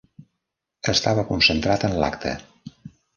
Estava 0.93 1.25
concentrat 1.31 1.85
en 1.91 1.93
l'acte. 2.05 2.33